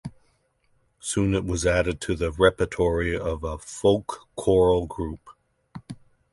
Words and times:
Soon 0.99 1.35
it 1.35 1.45
was 1.45 1.63
added 1.63 2.01
to 2.01 2.15
the 2.15 2.31
repertory 2.31 3.15
of 3.15 3.43
a 3.43 3.59
folk 3.59 4.27
choral 4.35 4.87
group. 4.87 5.29